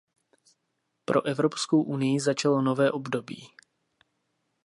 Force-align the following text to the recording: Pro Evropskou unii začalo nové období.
Pro 1.05 1.25
Evropskou 1.25 1.81
unii 1.83 2.19
začalo 2.19 2.61
nové 2.61 2.91
období. 2.91 3.43